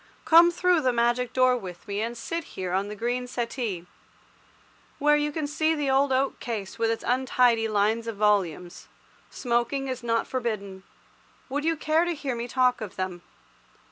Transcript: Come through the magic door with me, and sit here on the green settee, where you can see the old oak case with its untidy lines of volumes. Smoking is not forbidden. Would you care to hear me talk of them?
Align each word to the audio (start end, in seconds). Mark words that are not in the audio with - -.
Come 0.25 0.49
through 0.49 0.81
the 0.81 0.91
magic 0.91 1.31
door 1.31 1.55
with 1.55 1.87
me, 1.87 2.01
and 2.01 2.17
sit 2.17 2.43
here 2.57 2.73
on 2.73 2.87
the 2.87 2.95
green 2.95 3.27
settee, 3.27 3.85
where 4.97 5.15
you 5.15 5.31
can 5.31 5.45
see 5.45 5.75
the 5.75 5.91
old 5.91 6.11
oak 6.11 6.39
case 6.39 6.79
with 6.79 6.89
its 6.89 7.03
untidy 7.05 7.67
lines 7.67 8.07
of 8.07 8.15
volumes. 8.17 8.87
Smoking 9.29 9.87
is 9.87 10.01
not 10.01 10.25
forbidden. 10.25 10.81
Would 11.49 11.65
you 11.65 11.77
care 11.77 12.03
to 12.05 12.15
hear 12.15 12.33
me 12.35 12.47
talk 12.47 12.81
of 12.81 12.95
them? 12.95 13.21